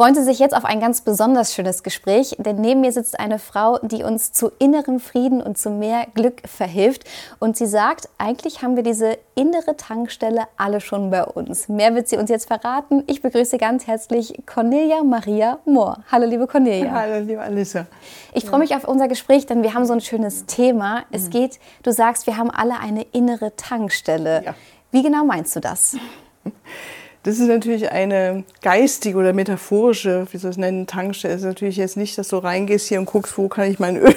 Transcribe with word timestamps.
Freuen 0.00 0.14
Sie 0.14 0.24
sich 0.24 0.38
jetzt 0.38 0.56
auf 0.56 0.64
ein 0.64 0.80
ganz 0.80 1.02
besonders 1.02 1.52
schönes 1.52 1.82
Gespräch, 1.82 2.34
denn 2.38 2.56
neben 2.56 2.80
mir 2.80 2.90
sitzt 2.90 3.20
eine 3.20 3.38
Frau, 3.38 3.76
die 3.82 4.02
uns 4.02 4.32
zu 4.32 4.50
innerem 4.58 4.98
Frieden 4.98 5.42
und 5.42 5.58
zu 5.58 5.68
mehr 5.68 6.06
Glück 6.14 6.40
verhilft. 6.48 7.04
Und 7.38 7.58
sie 7.58 7.66
sagt, 7.66 8.08
eigentlich 8.16 8.62
haben 8.62 8.76
wir 8.76 8.82
diese 8.82 9.18
innere 9.34 9.76
Tankstelle 9.76 10.44
alle 10.56 10.80
schon 10.80 11.10
bei 11.10 11.22
uns. 11.22 11.68
Mehr 11.68 11.94
wird 11.94 12.08
sie 12.08 12.16
uns 12.16 12.30
jetzt 12.30 12.46
verraten. 12.46 13.04
Ich 13.08 13.20
begrüße 13.20 13.58
ganz 13.58 13.86
herzlich 13.86 14.40
Cornelia 14.46 15.04
Maria 15.04 15.58
Mohr. 15.66 16.02
Hallo, 16.10 16.24
liebe 16.26 16.46
Cornelia. 16.46 16.90
Hallo, 16.92 17.18
liebe 17.22 17.42
Alissa. 17.42 17.84
Ich 18.32 18.46
freue 18.46 18.60
mich 18.60 18.74
auf 18.74 18.88
unser 18.88 19.06
Gespräch, 19.06 19.44
denn 19.44 19.62
wir 19.62 19.74
haben 19.74 19.84
so 19.84 19.92
ein 19.92 20.00
schönes 20.00 20.46
Thema. 20.46 21.02
Es 21.10 21.26
mhm. 21.26 21.30
geht, 21.32 21.60
du 21.82 21.92
sagst, 21.92 22.26
wir 22.26 22.38
haben 22.38 22.50
alle 22.50 22.80
eine 22.80 23.02
innere 23.12 23.54
Tankstelle. 23.54 24.44
Ja. 24.46 24.54
Wie 24.92 25.02
genau 25.02 25.26
meinst 25.26 25.54
du 25.56 25.60
das? 25.60 25.94
Das 27.22 27.38
ist 27.38 27.48
natürlich 27.48 27.90
eine 27.92 28.44
geistige 28.62 29.18
oder 29.18 29.34
metaphorische, 29.34 30.26
wie 30.30 30.38
soll 30.38 30.52
ich 30.52 30.56
es 30.56 30.60
nennen, 30.60 30.86
Tankstelle. 30.86 31.34
Es 31.34 31.40
ist 31.40 31.46
natürlich 31.46 31.76
jetzt 31.76 31.98
nicht, 31.98 32.16
dass 32.16 32.28
du 32.28 32.38
reingehst 32.38 32.88
hier 32.88 32.98
und 32.98 33.04
guckst, 33.04 33.36
wo 33.36 33.48
kann 33.48 33.70
ich 33.70 33.78
mein 33.78 33.98
Öl 33.98 34.14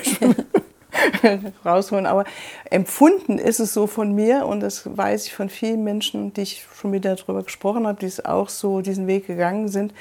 rausholen. 1.66 2.06
Aber 2.06 2.24
empfunden 2.70 3.40
ist 3.40 3.60
es 3.60 3.74
so 3.74 3.88
von 3.88 4.16
mir 4.16 4.46
und 4.46 4.62
das 4.62 4.96
weiß 4.96 5.28
ich 5.28 5.34
von 5.34 5.50
vielen 5.50 5.84
Menschen, 5.84 6.34
die 6.34 6.44
ich 6.44 6.66
schon 6.80 6.94
wieder 6.94 7.16
darüber 7.16 7.44
gesprochen 7.44 7.88
habe, 7.88 8.00
die 8.00 8.06
es 8.06 8.24
auch 8.24 8.48
so 8.48 8.80
diesen 8.80 9.08
Weg 9.08 9.28
gegangen 9.28 9.68
sind, 9.68 9.94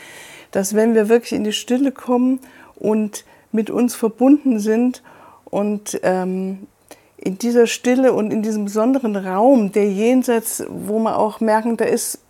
dass 0.52 0.74
wenn 0.74 0.94
wir 0.94 1.08
wirklich 1.08 1.32
in 1.32 1.42
die 1.42 1.52
Stille 1.52 1.90
kommen 1.90 2.38
und 2.76 3.24
mit 3.50 3.68
uns 3.68 3.96
verbunden 3.96 4.60
sind 4.60 5.02
und 5.44 5.98
ähm, 6.04 6.68
in 7.16 7.38
dieser 7.38 7.66
Stille 7.66 8.12
und 8.12 8.32
in 8.32 8.42
diesem 8.42 8.64
besonderen 8.64 9.16
Raum, 9.16 9.72
der 9.72 9.90
jenseits, 9.90 10.64
wo 10.68 10.98
man 10.98 11.14
auch 11.14 11.40
merken, 11.40 11.76
da 11.76 11.84
ist 11.84 12.20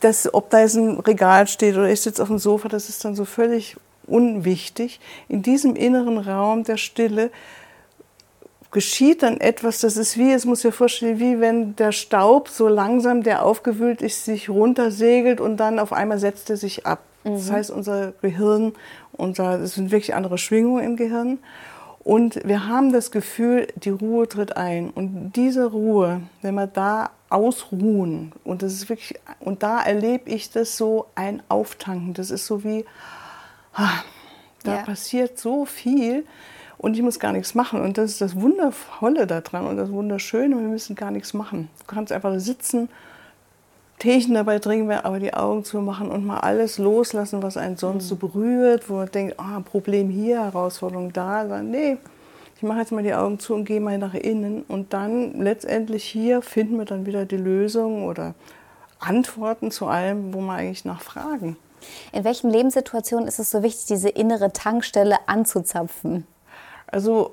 das, 0.00 0.32
ob 0.32 0.50
da 0.50 0.60
jetzt 0.60 0.76
ein 0.76 0.98
Regal 1.00 1.46
steht 1.46 1.74
oder 1.76 1.88
ich 1.88 2.00
sitze 2.00 2.22
auf 2.22 2.28
dem 2.28 2.38
Sofa, 2.38 2.68
das 2.68 2.88
ist 2.88 3.04
dann 3.04 3.14
so 3.14 3.24
völlig 3.24 3.76
unwichtig. 4.06 5.00
In 5.28 5.42
diesem 5.42 5.76
inneren 5.76 6.18
Raum 6.18 6.64
der 6.64 6.76
Stille 6.76 7.30
geschieht 8.70 9.22
dann 9.22 9.38
etwas, 9.38 9.80
das 9.80 9.96
ist 9.96 10.16
wie, 10.16 10.32
es 10.32 10.44
muss 10.44 10.62
ja 10.62 10.70
vorstellen, 10.70 11.20
wie 11.20 11.40
wenn 11.40 11.76
der 11.76 11.92
Staub 11.92 12.48
so 12.48 12.68
langsam, 12.68 13.22
der 13.22 13.44
aufgewühlt 13.44 14.02
ist, 14.02 14.24
sich 14.24 14.48
runtersegelt 14.48 15.40
und 15.40 15.58
dann 15.58 15.78
auf 15.78 15.92
einmal 15.92 16.18
setzt 16.18 16.50
er 16.50 16.56
sich 16.56 16.86
ab. 16.86 17.00
Mhm. 17.24 17.34
Das 17.34 17.50
heißt, 17.50 17.70
unser 17.70 18.12
Gehirn, 18.22 18.72
unser, 19.12 19.60
es 19.60 19.74
sind 19.74 19.90
wirklich 19.90 20.14
andere 20.14 20.38
Schwingungen 20.38 20.82
im 20.84 20.96
Gehirn. 20.96 21.38
Und 22.02 22.40
wir 22.44 22.66
haben 22.66 22.92
das 22.92 23.12
Gefühl, 23.12 23.68
die 23.76 23.90
Ruhe 23.90 24.26
tritt 24.26 24.56
ein. 24.56 24.90
Und 24.90 25.32
diese 25.36 25.66
Ruhe, 25.66 26.22
wenn 26.40 26.54
wir 26.54 26.66
da 26.66 27.10
ausruhen, 27.32 28.32
und 28.44 28.62
das 28.62 28.72
ist 28.72 28.88
wirklich, 28.88 29.18
und 29.40 29.62
da 29.62 29.82
erlebe 29.82 30.30
ich 30.30 30.50
das 30.50 30.76
so 30.76 31.06
ein 31.14 31.42
Auftanken. 31.48 32.14
Das 32.14 32.30
ist 32.30 32.46
so 32.46 32.64
wie, 32.64 32.84
ah, 33.74 34.02
da 34.64 34.76
ja. 34.76 34.82
passiert 34.82 35.38
so 35.38 35.64
viel 35.64 36.24
und 36.78 36.94
ich 36.94 37.02
muss 37.02 37.18
gar 37.18 37.32
nichts 37.32 37.54
machen. 37.54 37.80
Und 37.80 37.98
das 37.98 38.10
ist 38.10 38.20
das 38.20 38.40
Wundervolle 38.40 39.26
daran 39.26 39.66
und 39.66 39.76
das 39.76 39.90
Wunderschöne, 39.90 40.56
wir 40.56 40.68
müssen 40.68 40.96
gar 40.96 41.10
nichts 41.10 41.34
machen. 41.34 41.68
Du 41.80 41.84
kannst 41.86 42.12
einfach 42.12 42.38
sitzen 42.38 42.88
Teechen 43.98 44.34
dabei 44.34 44.58
trinken, 44.58 44.90
aber 44.90 45.20
die 45.20 45.32
Augen 45.32 45.64
zu 45.64 45.80
machen 45.80 46.10
und 46.10 46.26
mal 46.26 46.40
alles 46.40 46.78
loslassen, 46.78 47.40
was 47.40 47.56
einen 47.56 47.76
sonst 47.76 48.08
so 48.08 48.16
berührt, 48.16 48.90
wo 48.90 48.94
man 48.94 49.10
denkt, 49.10 49.38
ah, 49.38 49.60
Problem 49.60 50.10
hier, 50.10 50.42
Herausforderung 50.42 51.12
da. 51.12 51.44
Nee, 51.62 51.98
ich 52.62 52.68
mache 52.68 52.78
jetzt 52.78 52.92
mal 52.92 53.02
die 53.02 53.12
Augen 53.12 53.40
zu 53.40 53.54
und 53.54 53.64
gehe 53.64 53.80
mal 53.80 53.98
nach 53.98 54.14
innen. 54.14 54.62
Und 54.62 54.92
dann 54.92 55.32
letztendlich 55.42 56.04
hier 56.04 56.42
finden 56.42 56.78
wir 56.78 56.84
dann 56.84 57.06
wieder 57.06 57.24
die 57.24 57.36
Lösung 57.36 58.04
oder 58.04 58.36
Antworten 59.00 59.72
zu 59.72 59.88
allem, 59.88 60.32
wo 60.32 60.40
wir 60.40 60.52
eigentlich 60.52 60.84
nachfragen. 60.84 61.56
In 62.12 62.22
welchen 62.22 62.50
Lebenssituationen 62.50 63.26
ist 63.26 63.40
es 63.40 63.50
so 63.50 63.64
wichtig, 63.64 63.86
diese 63.86 64.10
innere 64.10 64.52
Tankstelle 64.52 65.16
anzuzapfen? 65.26 66.24
Also 66.86 67.32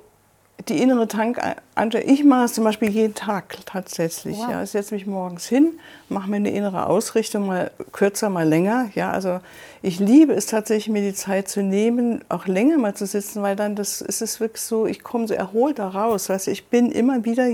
die 0.68 0.82
innere 0.82 1.08
Tankanstalt, 1.08 2.06
ich 2.06 2.24
mache 2.24 2.44
es 2.44 2.54
zum 2.54 2.64
Beispiel 2.64 2.90
jeden 2.90 3.14
Tag 3.14 3.56
tatsächlich. 3.66 4.38
Wow. 4.38 4.50
Ja, 4.50 4.62
ich 4.62 4.70
setze 4.70 4.94
mich 4.94 5.06
morgens 5.06 5.46
hin, 5.46 5.72
mache 6.08 6.28
mir 6.28 6.36
eine 6.36 6.50
innere 6.50 6.86
Ausrichtung, 6.86 7.46
mal 7.46 7.70
kürzer, 7.92 8.30
mal 8.30 8.48
länger. 8.48 8.90
Ja, 8.94 9.10
also 9.10 9.40
ich 9.82 9.98
liebe 9.98 10.32
es 10.32 10.46
tatsächlich, 10.46 10.88
mir 10.88 11.02
die 11.02 11.14
Zeit 11.14 11.48
zu 11.48 11.62
nehmen, 11.62 12.22
auch 12.28 12.46
länger 12.46 12.78
mal 12.78 12.94
zu 12.94 13.06
sitzen, 13.06 13.42
weil 13.42 13.56
dann 13.56 13.76
das 13.76 14.00
ist 14.00 14.22
es 14.22 14.40
wirklich 14.40 14.62
so, 14.62 14.86
ich 14.86 15.02
komme 15.02 15.26
so 15.26 15.34
erholt 15.34 15.78
da 15.78 15.88
raus. 15.88 16.28
Weißt 16.28 16.46
du, 16.46 16.50
ich 16.50 16.66
bin 16.66 16.90
immer 16.90 17.24
wieder 17.24 17.48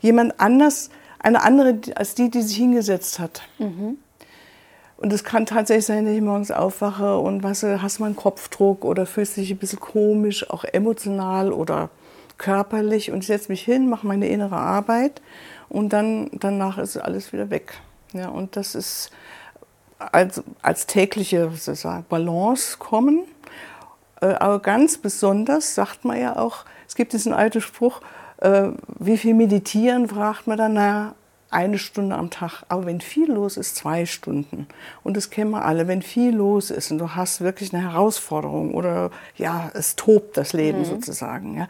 jemand 0.00 0.40
anders, 0.40 0.90
eine 1.18 1.42
andere 1.42 1.78
als 1.96 2.14
die, 2.14 2.30
die 2.30 2.42
sich 2.42 2.56
hingesetzt 2.56 3.18
hat. 3.18 3.42
Mhm. 3.58 3.98
Und 4.96 5.12
es 5.12 5.22
kann 5.22 5.46
tatsächlich 5.46 5.86
sein, 5.86 6.06
dass 6.06 6.14
ich 6.14 6.20
morgens 6.20 6.50
aufwache 6.50 7.18
und 7.18 7.44
was, 7.44 7.62
hast 7.62 8.00
mal 8.00 8.06
einen 8.06 8.16
Kopfdruck 8.16 8.84
oder 8.84 9.06
fühlst 9.06 9.36
dich 9.36 9.52
ein 9.52 9.58
bisschen 9.58 9.78
komisch, 9.78 10.50
auch 10.50 10.64
emotional 10.64 11.52
oder 11.52 11.90
körperlich 12.38 13.10
und 13.10 13.20
ich 13.20 13.26
setze 13.26 13.50
mich 13.50 13.62
hin, 13.62 13.88
mache 13.88 14.06
meine 14.06 14.28
innere 14.28 14.56
Arbeit 14.56 15.20
und 15.68 15.92
dann 15.92 16.30
danach 16.32 16.78
ist 16.78 16.96
alles 16.96 17.32
wieder 17.32 17.50
weg. 17.50 17.74
Ja, 18.12 18.28
und 18.28 18.56
das 18.56 18.74
ist 18.74 19.10
als, 19.98 20.42
als 20.62 20.86
tägliche 20.86 21.50
sozusagen, 21.50 22.06
Balance 22.08 22.78
kommen. 22.78 23.24
Äh, 24.20 24.26
aber 24.26 24.60
ganz 24.60 24.98
besonders 24.98 25.74
sagt 25.74 26.04
man 26.04 26.20
ja 26.20 26.36
auch, 26.36 26.64
es 26.86 26.94
gibt 26.94 27.12
diesen 27.12 27.32
alten 27.32 27.60
Spruch, 27.60 28.00
äh, 28.38 28.68
wie 28.98 29.18
viel 29.18 29.34
meditieren, 29.34 30.08
fragt 30.08 30.46
man 30.46 30.56
dann, 30.56 30.72
naja, 30.74 31.14
eine 31.50 31.78
Stunde 31.78 32.16
am 32.16 32.30
Tag. 32.30 32.62
Aber 32.68 32.86
wenn 32.86 33.00
viel 33.00 33.32
los 33.32 33.56
ist, 33.56 33.76
zwei 33.76 34.06
Stunden. 34.06 34.66
Und 35.02 35.16
das 35.16 35.30
kennen 35.30 35.50
wir 35.50 35.64
alle. 35.64 35.88
Wenn 35.88 36.02
viel 36.02 36.34
los 36.34 36.70
ist 36.70 36.90
und 36.90 36.98
du 36.98 37.14
hast 37.14 37.40
wirklich 37.40 37.72
eine 37.72 37.82
Herausforderung 37.82 38.74
oder 38.74 39.10
ja, 39.36 39.70
es 39.74 39.96
tobt 39.96 40.36
das 40.36 40.52
Leben 40.52 40.80
mhm. 40.80 40.84
sozusagen. 40.84 41.56
Ja. 41.56 41.68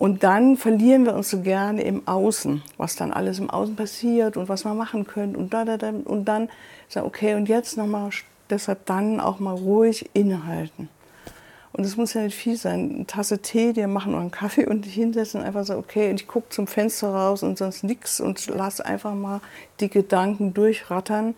Und 0.00 0.22
dann 0.22 0.56
verlieren 0.56 1.04
wir 1.04 1.14
uns 1.14 1.28
so 1.28 1.42
gerne 1.42 1.82
im 1.82 2.08
Außen, 2.08 2.62
was 2.78 2.96
dann 2.96 3.12
alles 3.12 3.38
im 3.38 3.50
Außen 3.50 3.76
passiert 3.76 4.38
und 4.38 4.48
was 4.48 4.64
wir 4.64 4.72
machen 4.72 5.06
können 5.06 5.36
und 5.36 5.52
da, 5.52 5.66
da, 5.66 5.76
da. 5.76 5.90
Und 5.90 6.24
dann 6.24 6.48
sagen, 6.88 7.06
okay, 7.06 7.34
und 7.34 7.50
jetzt 7.50 7.76
nochmal, 7.76 8.08
deshalb 8.48 8.86
dann 8.86 9.20
auch 9.20 9.40
mal 9.40 9.54
ruhig 9.54 10.08
innehalten. 10.14 10.88
Und 11.74 11.84
es 11.84 11.98
muss 11.98 12.14
ja 12.14 12.22
nicht 12.22 12.34
viel 12.34 12.56
sein. 12.56 12.94
Eine 12.94 13.06
Tasse 13.06 13.40
Tee, 13.40 13.74
dir 13.74 13.88
machen 13.88 14.14
oder 14.14 14.22
einen 14.22 14.30
Kaffee 14.30 14.66
und 14.66 14.86
dich 14.86 14.94
hinsetzen 14.94 15.40
und 15.40 15.46
einfach 15.46 15.66
sagen, 15.66 15.80
okay, 15.80 16.08
und 16.08 16.18
ich 16.18 16.26
gucke 16.26 16.48
zum 16.48 16.66
Fenster 16.66 17.12
raus 17.12 17.42
und 17.42 17.58
sonst 17.58 17.84
nichts 17.84 18.22
und 18.22 18.46
lass 18.46 18.80
einfach 18.80 19.12
mal 19.12 19.42
die 19.80 19.90
Gedanken 19.90 20.54
durchrattern. 20.54 21.34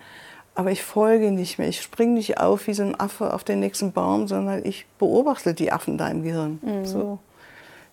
Aber 0.55 0.71
ich 0.71 0.85
folge 0.85 1.33
nicht 1.33 1.59
mehr. 1.59 1.69
Ich 1.69 1.83
springe 1.83 2.13
nicht 2.13 2.39
auf 2.39 2.69
wie 2.69 2.75
so 2.75 2.85
ein 2.85 3.01
Affe 3.01 3.35
auf 3.35 3.43
den 3.43 3.59
nächsten 3.59 3.91
Baum, 3.91 4.29
sondern 4.29 4.65
ich 4.65 4.87
beobachte 5.01 5.53
die 5.53 5.73
Affen 5.73 5.99
da 5.99 6.07
im 6.07 6.23
Gehirn. 6.23 6.61
Mhm. 6.63 6.87
So 6.87 7.19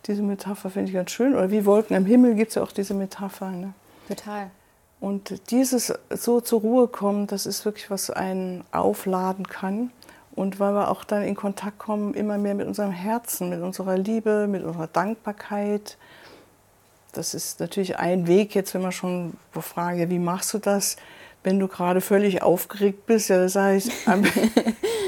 diese 0.06 0.22
Metapher 0.22 0.70
finde 0.70 0.90
ich 0.90 0.96
ganz 0.96 1.12
schön. 1.12 1.34
Oder 1.34 1.52
wie 1.52 1.66
Wolken 1.66 1.96
am 1.96 2.06
Himmel 2.06 2.36
gibt 2.36 2.50
es 2.50 2.56
ja 2.56 2.64
auch 2.64 2.72
diese 2.72 2.94
Metapher. 2.94 3.50
Ne? 3.52 3.74
Total. 4.08 4.50
Und 5.00 5.50
dieses 5.52 5.94
so 6.10 6.42
zur 6.42 6.62
Ruhe 6.62 6.88
kommen, 6.88 7.28
das 7.28 7.46
ist 7.46 7.64
wirklich, 7.66 7.90
was 7.90 8.10
einen 8.10 8.64
aufladen 8.72 9.48
kann. 9.48 9.92
Und 10.36 10.60
weil 10.60 10.74
wir 10.74 10.90
auch 10.90 11.04
dann 11.04 11.24
in 11.24 11.36
Kontakt 11.36 11.80
kommen, 11.80 12.14
immer 12.14 12.38
mehr 12.38 12.54
mit 12.54 12.68
unserem 12.68 12.92
Herzen, 12.92 13.50
mit 13.50 13.62
unserer 13.62 13.98
Liebe, 13.98 14.48
mit 14.48 14.64
unserer 14.64 14.88
Dankbarkeit. 14.88 15.98
Das 17.12 17.34
ist 17.34 17.60
natürlich 17.60 17.98
ein 17.98 18.28
Weg, 18.28 18.56
jetzt 18.56 18.74
wenn 18.74 18.82
man 18.82 18.92
schon 18.92 19.34
fragen, 19.60 20.00
ja, 20.00 20.10
wie 20.10 20.20
machst 20.20 20.54
du 20.54 20.60
das, 20.60 20.98
wenn 21.44 21.60
du 21.60 21.68
gerade 21.68 22.00
völlig 22.00 22.42
aufgeregt 22.42 23.06
bist? 23.06 23.30
Ja, 23.30 23.38
das 23.38 23.54
sage 23.54 23.78
ich, 23.78 23.92
Am 24.08 24.24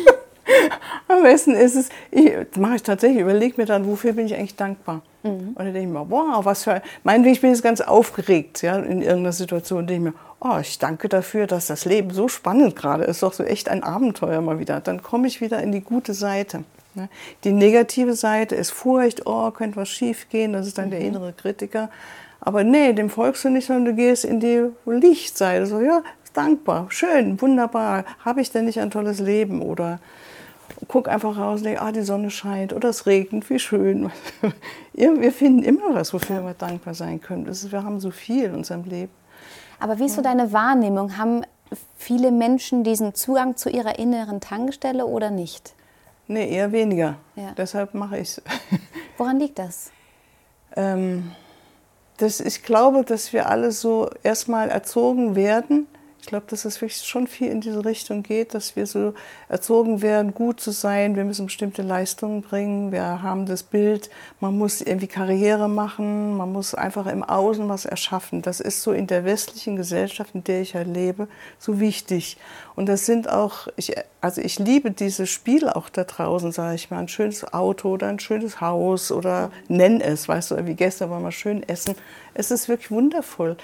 besten 1.21 1.51
ist 1.51 1.75
es, 1.75 1.89
ich, 2.12 2.31
das 2.31 2.59
mache 2.59 2.75
ich 2.75 2.83
tatsächlich, 2.83 3.21
überlege 3.21 3.56
mir 3.57 3.65
dann, 3.65 3.88
wofür 3.88 4.13
bin 4.13 4.25
ich 4.25 4.35
eigentlich 4.35 4.56
dankbar. 4.56 5.01
Mhm. 5.23 5.50
Und 5.50 5.57
dann 5.57 5.73
denke 5.73 5.88
ich 5.88 5.88
mir, 5.88 6.09
wow, 6.09 6.44
was 6.44 6.63
für, 6.63 6.81
meinetwegen, 7.03 7.33
ich 7.33 7.41
bin 7.41 7.51
jetzt 7.51 7.63
ganz 7.63 7.81
aufgeregt 7.81 8.62
ja, 8.62 8.77
in 8.77 9.01
irgendeiner 9.01 9.33
Situation, 9.33 9.88
denke 9.88 10.09
ich 10.09 10.13
mir, 10.13 10.19
oh, 10.39 10.57
ich 10.59 10.79
danke 10.79 11.09
dafür, 11.09 11.47
dass 11.47 11.68
das 11.68 11.85
Leben 11.85 12.12
so 12.12 12.27
spannend 12.27 12.75
gerade 12.75 13.03
ist, 13.03 13.23
doch 13.23 13.33
so 13.33 13.44
echt 13.44 13.69
ein 13.69 13.83
Abenteuer 13.83 14.41
mal 14.41 14.59
wieder. 14.59 14.79
Dann 14.79 15.03
komme 15.03 15.27
ich 15.27 15.41
wieder 15.41 15.62
in 15.62 15.71
die 15.71 15.81
gute 15.81 16.13
Seite. 16.13 16.63
Ne? 16.95 17.09
Die 17.44 17.51
negative 17.51 18.13
Seite 18.13 18.56
ist 18.56 18.71
Furcht, 18.71 19.25
oh, 19.25 19.51
könnte 19.51 19.77
was 19.77 19.89
schief 19.89 20.29
gehen, 20.29 20.53
das 20.53 20.67
ist 20.67 20.77
dann 20.77 20.88
mhm. 20.88 20.91
der 20.91 21.01
innere 21.01 21.33
Kritiker. 21.33 21.89
Aber 22.39 22.63
nee, 22.63 22.94
dem 22.94 23.09
folgst 23.09 23.45
du 23.45 23.50
nicht, 23.50 23.67
sondern 23.67 23.85
du 23.85 23.94
gehst 23.94 24.25
in 24.25 24.39
die 24.39 24.65
Lichtseite. 24.85 25.67
So, 25.67 25.79
ja, 25.79 26.01
dankbar, 26.33 26.88
schön, 26.89 27.39
wunderbar, 27.39 28.03
habe 28.25 28.41
ich 28.41 28.51
denn 28.51 28.65
nicht 28.65 28.79
ein 28.79 28.89
tolles 28.89 29.19
Leben? 29.19 29.62
Oder 29.62 30.00
guck 30.88 31.07
einfach 31.07 31.38
raus 31.38 31.59
und 31.59 31.65
denke, 31.65 31.81
ah, 31.81 31.91
die 31.91 32.01
Sonne 32.01 32.29
scheint 32.29 32.73
oder 32.73 32.89
es 32.89 33.06
regnet, 33.06 33.50
wie 33.50 33.59
schön. 33.59 34.12
wir 34.94 35.31
finden 35.31 35.63
immer 35.63 35.94
was, 35.94 36.13
wofür 36.13 36.44
wir 36.44 36.53
dankbar 36.53 36.94
sein 36.94 37.21
können. 37.21 37.45
Ist, 37.45 37.71
wir 37.71 37.83
haben 37.83 38.00
so 38.00 38.12
viel 38.12 38.45
in 38.45 38.56
unserem 38.56 38.83
Leben. 38.83 39.12
Aber 39.79 40.00
wie 40.00 40.06
ist 40.06 40.15
so 40.15 40.21
deine 40.21 40.53
Wahrnehmung? 40.53 41.18
Haben 41.18 41.44
viele 41.97 42.31
Menschen 42.31 42.83
diesen 42.83 43.15
Zugang 43.15 43.57
zu 43.57 43.69
ihrer 43.69 43.97
inneren 44.00 44.41
Tankstelle 44.41 45.06
oder 45.06 45.31
nicht? 45.31 45.73
Nee, 46.27 46.50
eher 46.50 46.71
weniger. 46.71 47.15
Ja. 47.35 47.51
Deshalb 47.57 47.94
mache 47.94 48.17
ich 48.17 48.29
es. 48.29 48.41
Woran 49.17 49.39
liegt 49.39 49.59
das? 49.59 49.91
Ähm, 50.75 51.31
das? 52.17 52.39
Ich 52.39 52.63
glaube, 52.63 53.03
dass 53.03 53.33
wir 53.33 53.50
alle 53.50 53.71
so 53.71 54.09
erstmal 54.24 54.69
erzogen 54.69 55.35
werden, 55.35 55.88
Ich 56.21 56.27
glaube, 56.27 56.45
dass 56.47 56.65
es 56.65 56.79
wirklich 56.81 57.01
schon 57.01 57.25
viel 57.25 57.47
in 57.47 57.62
diese 57.62 57.83
Richtung 57.83 58.21
geht, 58.21 58.53
dass 58.53 58.75
wir 58.75 58.85
so 58.85 59.15
erzogen 59.50 60.03
werden, 60.03 60.35
gut 60.35 60.62
zu 60.62 60.69
sein. 60.69 61.15
Wir 61.15 61.25
müssen 61.25 61.47
bestimmte 61.47 61.81
Leistungen 61.81 62.44
bringen. 62.44 62.91
Wir 62.91 63.23
haben 63.23 63.47
das 63.47 63.63
Bild, 63.63 64.12
man 64.39 64.56
muss 64.56 64.81
irgendwie 64.81 65.07
Karriere 65.07 65.68
machen, 65.68 66.38
man 66.38 66.51
muss 66.51 66.75
einfach 66.75 67.07
im 67.07 67.23
Außen 67.23 67.68
was 67.68 67.85
erschaffen. 67.85 68.44
Das 68.44 68.59
ist 68.59 68.83
so 68.83 68.91
in 68.91 69.07
der 69.07 69.25
westlichen 69.25 69.75
Gesellschaft, 69.75 70.35
in 70.35 70.44
der 70.44 70.62
ich 70.62 70.73
ja 70.73 70.83
lebe, 70.83 71.27
so 71.57 71.79
wichtig. 71.79 72.38
Und 72.75 72.85
das 72.85 73.07
sind 73.07 73.27
auch, 73.27 73.67
ich, 73.75 73.95
also 74.21 74.41
ich 74.41 74.59
liebe 74.59 74.91
diese 74.91 75.25
Spiele 75.25 75.75
auch 75.75 75.89
da 75.89 76.03
draußen, 76.03 76.51
sage 76.51 76.75
ich 76.75 76.91
mal, 76.91 77.00
ein 77.00 77.07
schönes 77.07 77.51
Auto 77.51 77.89
oder 77.89 78.07
ein 78.07 78.19
schönes 78.19 78.62
Haus 78.62 79.12
oder 79.12 79.51
nenn 79.67 80.00
es, 80.00 80.27
weißt 80.27 80.51
du, 80.51 80.67
wie 80.67 80.75
gestern 80.75 81.09
war 81.09 81.19
mal 81.19 81.31
schön 81.31 81.67
essen. 81.67 81.95
Es 82.35 82.51
ist 82.51 82.69
wirklich 82.69 82.91
wundervoll. 82.91 83.57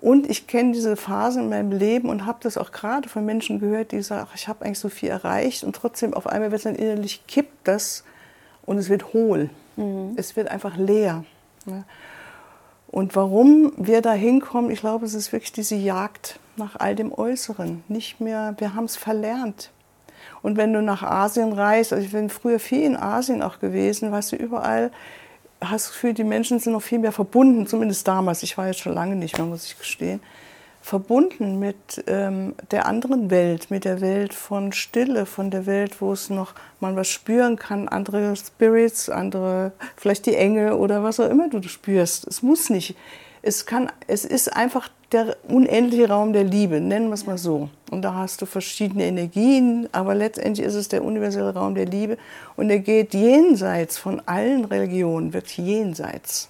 Und 0.00 0.30
ich 0.30 0.46
kenne 0.46 0.72
diese 0.72 0.96
Phase 0.96 1.40
in 1.40 1.50
meinem 1.50 1.72
Leben 1.72 2.08
und 2.08 2.24
habe 2.24 2.38
das 2.42 2.56
auch 2.56 2.72
gerade 2.72 3.08
von 3.08 3.24
Menschen 3.26 3.60
gehört, 3.60 3.92
die 3.92 4.00
sagen, 4.00 4.26
ach, 4.30 4.34
ich 4.34 4.48
habe 4.48 4.64
eigentlich 4.64 4.78
so 4.78 4.88
viel 4.88 5.10
erreicht 5.10 5.62
und 5.62 5.76
trotzdem 5.76 6.14
auf 6.14 6.26
einmal 6.26 6.50
wird 6.50 6.60
es 6.60 6.64
dann 6.64 6.74
innerlich 6.74 7.26
kippt 7.26 7.68
das 7.68 8.04
und 8.64 8.78
es 8.78 8.88
wird 8.88 9.12
hohl. 9.12 9.50
Mhm. 9.76 10.14
Es 10.16 10.36
wird 10.36 10.48
einfach 10.48 10.78
leer. 10.78 11.24
Ja. 11.66 11.84
Und 12.88 13.14
warum 13.14 13.72
wir 13.76 14.00
da 14.00 14.12
hinkommen, 14.12 14.70
ich 14.70 14.80
glaube, 14.80 15.04
es 15.04 15.14
ist 15.14 15.32
wirklich 15.32 15.52
diese 15.52 15.76
Jagd 15.76 16.40
nach 16.56 16.76
all 16.78 16.96
dem 16.96 17.12
Äußeren. 17.12 17.84
Nicht 17.88 18.20
mehr, 18.20 18.54
wir 18.58 18.74
haben 18.74 18.86
es 18.86 18.96
verlernt. 18.96 19.70
Und 20.42 20.56
wenn 20.56 20.72
du 20.72 20.80
nach 20.80 21.02
Asien 21.02 21.52
reist, 21.52 21.92
also 21.92 22.04
ich 22.04 22.12
bin 22.12 22.30
früher 22.30 22.58
viel 22.58 22.82
in 22.82 22.96
Asien 22.96 23.42
auch 23.42 23.60
gewesen, 23.60 24.10
weißt 24.10 24.32
du, 24.32 24.36
überall 24.36 24.90
hast 25.60 25.86
das 25.86 25.92
Gefühl, 25.92 26.14
die 26.14 26.24
Menschen 26.24 26.58
sind 26.58 26.72
noch 26.72 26.82
viel 26.82 26.98
mehr 26.98 27.12
verbunden, 27.12 27.66
zumindest 27.66 28.06
damals, 28.08 28.42
ich 28.42 28.56
war 28.56 28.66
jetzt 28.66 28.80
schon 28.80 28.94
lange 28.94 29.16
nicht 29.16 29.36
mehr, 29.38 29.46
muss 29.46 29.66
ich 29.66 29.78
gestehen, 29.78 30.20
verbunden 30.82 31.58
mit 31.58 32.02
ähm, 32.06 32.54
der 32.70 32.86
anderen 32.86 33.30
Welt, 33.30 33.70
mit 33.70 33.84
der 33.84 34.00
Welt 34.00 34.32
von 34.32 34.72
Stille, 34.72 35.26
von 35.26 35.50
der 35.50 35.66
Welt, 35.66 36.00
wo 36.00 36.12
es 36.12 36.30
noch 36.30 36.54
man 36.80 36.96
was 36.96 37.08
spüren 37.08 37.56
kann, 37.56 37.88
andere 37.88 38.34
Spirits, 38.36 39.10
andere, 39.10 39.72
vielleicht 39.96 40.26
die 40.26 40.36
Engel 40.36 40.72
oder 40.72 41.02
was 41.02 41.20
auch 41.20 41.28
immer 41.28 41.48
du 41.48 41.62
spürst. 41.62 42.26
Es 42.26 42.42
muss 42.42 42.70
nicht. 42.70 42.96
Es, 43.42 43.66
kann, 43.66 43.90
es 44.06 44.24
ist 44.24 44.54
einfach 44.54 44.88
der 45.12 45.36
unendliche 45.48 46.08
Raum 46.08 46.32
der 46.32 46.44
Liebe, 46.44 46.80
nennen 46.80 47.08
wir 47.08 47.14
es 47.14 47.26
mal 47.26 47.38
so. 47.38 47.68
Und 47.90 48.02
da 48.02 48.14
hast 48.14 48.42
du 48.42 48.46
verschiedene 48.46 49.04
Energien, 49.04 49.88
aber 49.92 50.14
letztendlich 50.14 50.66
ist 50.66 50.74
es 50.74 50.88
der 50.88 51.04
universelle 51.04 51.54
Raum 51.54 51.74
der 51.74 51.86
Liebe 51.86 52.16
und 52.56 52.70
er 52.70 52.78
geht 52.78 53.14
jenseits 53.14 53.98
von 53.98 54.22
allen 54.26 54.64
Religionen, 54.64 55.32
wird 55.32 55.48
jenseits. 55.48 56.48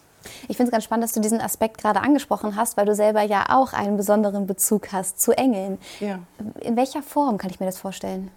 Ich 0.49 0.57
finde 0.57 0.65
es 0.65 0.71
ganz 0.73 0.85
spannend, 0.85 1.05
dass 1.05 1.13
du 1.13 1.21
diesen 1.21 1.41
Aspekt 1.41 1.79
gerade 1.79 2.01
angesprochen 2.01 2.57
hast, 2.57 2.77
weil 2.77 2.85
du 2.85 2.95
selber 2.95 3.23
ja 3.23 3.47
auch 3.49 3.73
einen 3.73 3.97
besonderen 3.97 4.47
Bezug 4.47 4.93
hast 4.93 5.21
zu 5.21 5.33
Engeln. 5.33 5.79
Ja. 6.01 6.19
In 6.61 6.77
welcher 6.77 7.03
Form 7.03 7.39
kann 7.39 7.51
ich 7.51 7.61
mir 7.61 7.67
das 7.67 7.79
vorstellen? 7.79 8.31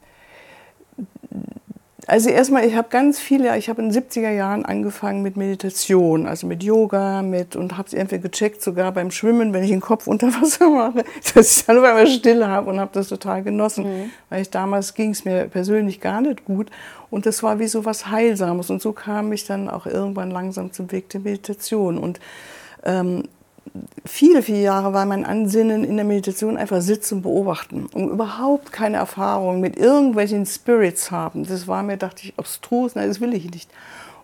Also 2.07 2.29
erstmal, 2.29 2.65
ich 2.65 2.75
habe 2.75 2.89
ganz 2.89 3.19
viele, 3.19 3.57
ich 3.57 3.69
habe 3.69 3.81
in 3.81 3.89
den 3.89 4.03
70er 4.03 4.31
Jahren 4.31 4.65
angefangen 4.65 5.21
mit 5.21 5.37
Meditation, 5.37 6.27
also 6.27 6.47
mit 6.47 6.63
Yoga, 6.63 7.21
mit 7.21 7.55
und 7.55 7.77
habe 7.77 7.87
es 7.87 7.93
irgendwie 7.93 8.19
gecheckt, 8.19 8.61
sogar 8.61 8.91
beim 8.91 9.11
Schwimmen, 9.11 9.53
wenn 9.53 9.63
ich 9.63 9.69
den 9.69 9.81
Kopf 9.81 10.07
unter 10.13 10.27
Wasser 10.27 10.69
mache, 10.69 11.05
dass 11.33 11.57
ich 11.57 11.65
dann 11.65 11.77
auf 11.77 11.83
einmal 11.83 12.07
Stille 12.07 12.47
habe 12.47 12.69
und 12.69 12.79
habe 12.79 12.91
das 12.93 13.07
total 13.07 13.43
genossen, 13.43 13.85
mhm. 13.85 14.11
weil 14.29 14.41
ich 14.41 14.49
damals 14.49 14.93
ging 14.93 15.11
es 15.11 15.25
mir 15.25 15.45
persönlich 15.45 16.01
gar 16.01 16.21
nicht 16.21 16.45
gut. 16.45 16.69
Und 17.09 17.25
das 17.25 17.43
war 17.43 17.59
wie 17.59 17.67
so 17.67 17.85
was 17.85 18.07
Heilsames. 18.09 18.69
Und 18.69 18.81
so 18.81 18.91
kam 18.91 19.31
ich 19.33 19.45
dann 19.45 19.69
auch 19.69 19.85
irgendwann 19.85 20.31
langsam 20.31 20.71
zum 20.71 20.91
Weg 20.91 21.09
der 21.09 21.21
Meditation. 21.21 21.99
Und 21.99 22.19
ähm, 22.83 23.23
viele, 24.05 24.43
viele 24.43 24.61
Jahre 24.61 24.93
war 24.93 25.05
mein 25.05 25.25
Ansinnen 25.25 25.83
in 25.83 25.95
der 25.95 26.05
Meditation 26.05 26.57
einfach 26.57 26.81
sitzen 26.81 27.15
und 27.15 27.21
beobachten 27.23 27.87
und 27.87 28.09
überhaupt 28.09 28.71
keine 28.71 28.97
Erfahrung 28.97 29.59
mit 29.59 29.77
irgendwelchen 29.77 30.45
Spirits 30.45 31.11
haben. 31.11 31.45
Das 31.45 31.67
war 31.67 31.83
mir, 31.83 31.97
dachte 31.97 32.23
ich, 32.23 32.33
abstrus, 32.37 32.95
nein, 32.95 33.07
das 33.07 33.21
will 33.21 33.33
ich 33.33 33.49
nicht. 33.49 33.69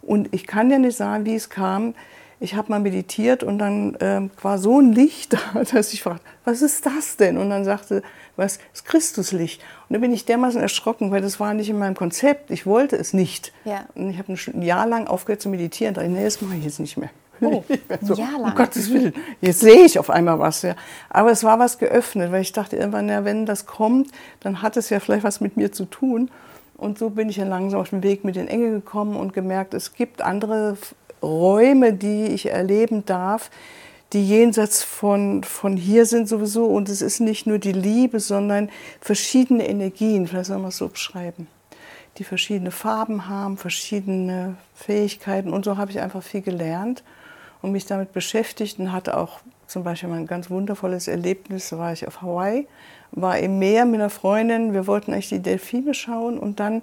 Und 0.01 0.33
ich 0.33 0.47
kann 0.47 0.69
dir 0.69 0.79
nicht 0.79 0.97
sagen, 0.97 1.25
wie 1.25 1.35
es 1.35 1.49
kam. 1.49 1.93
Ich 2.41 2.55
habe 2.55 2.71
mal 2.71 2.79
meditiert 2.79 3.43
und 3.43 3.59
dann 3.59 3.97
ähm, 3.99 4.31
war 4.41 4.59
so 4.59 4.79
ein 4.79 4.93
Licht 4.93 5.33
da, 5.53 5.63
dass 5.63 5.93
ich 5.93 6.03
fragte, 6.03 6.23
was 6.45 6.61
ist 6.61 6.85
das 6.85 7.17
denn? 7.17 7.37
Und 7.37 7.49
dann 7.49 7.65
sagte, 7.65 8.01
was 8.37 8.59
ist 8.73 8.85
Christuslicht? 8.85 9.61
Und 9.89 9.95
da 9.95 9.99
bin 9.99 10.13
ich 10.13 10.25
dermaßen 10.25 10.61
erschrocken, 10.61 11.11
weil 11.11 11.21
das 11.21 11.39
war 11.39 11.53
nicht 11.53 11.69
in 11.69 11.77
meinem 11.77 11.95
Konzept. 11.95 12.51
Ich 12.51 12.65
wollte 12.65 12.95
es 12.95 13.13
nicht. 13.13 13.51
Ja. 13.65 13.85
Und 13.95 14.09
ich 14.09 14.17
habe 14.17 14.31
ein 14.31 14.61
Jahr 14.61 14.87
lang 14.87 15.07
aufgehört 15.07 15.41
zu 15.41 15.49
meditieren. 15.49 15.93
Da 15.93 16.01
dachte 16.01 16.13
ich, 16.13 16.17
nee, 16.17 16.23
das 16.23 16.41
mache 16.41 16.55
ich 16.55 16.63
jetzt 16.63 16.79
nicht 16.79 16.95
mehr. 16.95 17.09
Oh, 17.41 17.63
so, 18.01 18.13
um 18.13 18.55
Gottes 18.55 18.91
Willen, 18.91 19.13
jetzt 19.41 19.59
sehe 19.59 19.85
ich 19.85 19.99
auf 19.99 20.09
einmal 20.09 20.39
was. 20.39 20.61
Ja. 20.61 20.75
Aber 21.09 21.31
es 21.31 21.43
war 21.43 21.59
was 21.59 21.77
geöffnet, 21.77 22.31
weil 22.31 22.41
ich 22.41 22.51
dachte 22.51 22.75
irgendwann, 22.75 23.09
ja, 23.09 23.25
wenn 23.25 23.45
das 23.45 23.65
kommt, 23.65 24.11
dann 24.41 24.61
hat 24.61 24.77
es 24.77 24.89
ja 24.89 24.99
vielleicht 24.99 25.23
was 25.23 25.41
mit 25.41 25.57
mir 25.57 25.71
zu 25.71 25.85
tun. 25.85 26.29
Und 26.77 26.97
so 26.97 27.09
bin 27.09 27.29
ich 27.29 27.35
dann 27.35 27.49
langsam 27.49 27.81
auf 27.81 27.89
den 27.89 28.03
Weg 28.03 28.23
mit 28.23 28.35
den 28.35 28.47
Engeln 28.47 28.73
gekommen 28.73 29.17
und 29.17 29.33
gemerkt, 29.33 29.73
es 29.73 29.93
gibt 29.93 30.21
andere 30.21 30.77
Räume, 31.21 31.93
die 31.93 32.27
ich 32.27 32.47
erleben 32.47 33.05
darf, 33.05 33.51
die 34.13 34.25
jenseits 34.25 34.81
von, 34.81 35.43
von 35.43 35.75
hier 35.75 36.05
sind 36.05 36.27
sowieso. 36.29 36.65
Und 36.65 36.89
es 36.89 37.01
ist 37.01 37.19
nicht 37.19 37.45
nur 37.45 37.59
die 37.59 37.73
Liebe, 37.73 38.19
sondern 38.19 38.69
verschiedene 39.01 39.67
Energien, 39.67 40.27
vielleicht 40.27 40.47
soll 40.47 40.57
man 40.57 40.69
es 40.69 40.77
so 40.77 40.87
beschreiben, 40.87 41.47
die 42.17 42.23
verschiedene 42.23 42.71
Farben 42.71 43.27
haben, 43.27 43.57
verschiedene 43.57 44.55
Fähigkeiten. 44.73 45.51
Und 45.51 45.65
so 45.65 45.77
habe 45.77 45.91
ich 45.91 45.99
einfach 45.99 46.23
viel 46.23 46.41
gelernt 46.41 47.03
und 47.61 47.71
mich 47.71 47.85
damit 47.85 48.13
beschäftigt 48.13 48.79
und 48.79 48.91
hatte 48.91 49.17
auch 49.17 49.39
zum 49.67 49.83
Beispiel 49.83 50.09
ein 50.11 50.27
ganz 50.27 50.49
wundervolles 50.49 51.07
Erlebnis, 51.07 51.69
da 51.69 51.77
war 51.77 51.93
ich 51.93 52.07
auf 52.07 52.21
Hawaii, 52.21 52.67
war 53.11 53.37
im 53.37 53.59
Meer 53.59 53.85
mit 53.85 53.99
einer 53.99 54.09
Freundin, 54.09 54.73
wir 54.73 54.87
wollten 54.87 55.13
eigentlich 55.13 55.29
die 55.29 55.39
Delfine 55.39 55.93
schauen 55.93 56.39
und 56.39 56.59
dann 56.59 56.81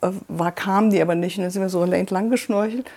äh, 0.00 0.10
war, 0.28 0.52
kamen 0.52 0.90
die 0.90 1.02
aber 1.02 1.14
nicht 1.14 1.36
und 1.36 1.44
dann 1.44 1.50
sind 1.50 1.62
wir 1.62 1.68
so 1.68 1.82
entlang 1.82 2.30
geschnorchelt 2.30 2.90